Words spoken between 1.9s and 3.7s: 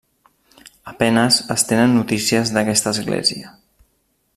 notícies d'aquesta església.